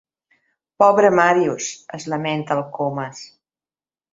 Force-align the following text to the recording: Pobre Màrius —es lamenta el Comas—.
Pobre 0.83 1.11
Màrius 1.19 1.69
—es 1.99 2.09
lamenta 2.15 2.59
el 2.59 2.65
Comas—. 2.79 3.25